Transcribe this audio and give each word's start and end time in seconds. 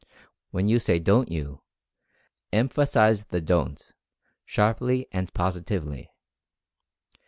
When 0.49 0.67
you 0.67 0.79
say 0.79 0.97
"don't 0.97 1.29
you," 1.31 1.61
emphasize 2.51 3.25
the 3.25 3.39
"dorit'/ 3.39 3.93
sharply 4.47 5.07
and 5.11 5.31
positively. 5.35 6.09